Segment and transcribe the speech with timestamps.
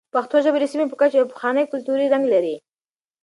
[0.15, 2.55] پښتو ژبه د سیمې په کچه یو پخوانی کلتوري رنګ لري.